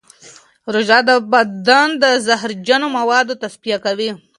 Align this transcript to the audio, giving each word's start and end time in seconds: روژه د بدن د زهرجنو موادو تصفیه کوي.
روژه 0.73 0.99
د 1.07 1.09
بدن 1.33 1.87
د 2.03 2.03
زهرجنو 2.27 2.87
موادو 2.97 3.39
تصفیه 3.41 3.77
کوي. 3.85 4.09